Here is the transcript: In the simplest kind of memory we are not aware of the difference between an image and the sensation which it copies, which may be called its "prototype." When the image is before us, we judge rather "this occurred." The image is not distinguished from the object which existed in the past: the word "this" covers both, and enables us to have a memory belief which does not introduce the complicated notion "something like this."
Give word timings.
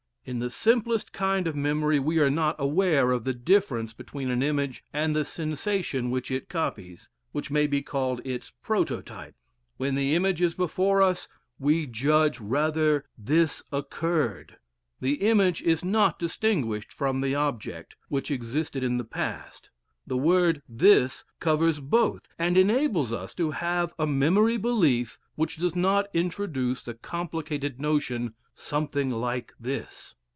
In 0.23 0.37
the 0.37 0.51
simplest 0.51 1.13
kind 1.13 1.47
of 1.47 1.55
memory 1.55 1.97
we 1.99 2.19
are 2.19 2.29
not 2.29 2.55
aware 2.59 3.11
of 3.11 3.23
the 3.23 3.33
difference 3.33 3.91
between 3.91 4.29
an 4.29 4.43
image 4.43 4.83
and 4.93 5.15
the 5.15 5.25
sensation 5.25 6.11
which 6.11 6.29
it 6.29 6.47
copies, 6.47 7.09
which 7.31 7.49
may 7.49 7.65
be 7.65 7.81
called 7.81 8.21
its 8.23 8.51
"prototype." 8.61 9.33
When 9.77 9.95
the 9.95 10.13
image 10.13 10.39
is 10.39 10.53
before 10.53 11.01
us, 11.01 11.27
we 11.57 11.87
judge 11.87 12.39
rather 12.39 13.05
"this 13.17 13.63
occurred." 13.71 14.57
The 14.99 15.15
image 15.27 15.63
is 15.63 15.83
not 15.83 16.19
distinguished 16.19 16.93
from 16.93 17.21
the 17.21 17.33
object 17.33 17.95
which 18.07 18.29
existed 18.29 18.83
in 18.83 18.97
the 18.97 19.03
past: 19.03 19.71
the 20.05 20.17
word 20.17 20.61
"this" 20.69 21.23
covers 21.39 21.79
both, 21.79 22.27
and 22.37 22.57
enables 22.57 23.11
us 23.13 23.33
to 23.35 23.51
have 23.51 23.93
a 23.97 24.05
memory 24.05 24.57
belief 24.57 25.17
which 25.35 25.57
does 25.57 25.75
not 25.75 26.07
introduce 26.13 26.83
the 26.83 26.93
complicated 26.93 27.79
notion 27.81 28.35
"something 28.53 29.09
like 29.09 29.53
this." 29.59 30.15